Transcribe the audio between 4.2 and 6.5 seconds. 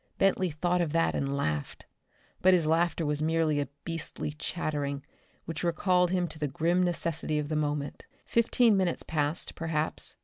chattering which recalled him to the